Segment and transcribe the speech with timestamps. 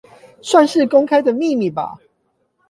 [0.41, 1.99] 算是公開的秘密吧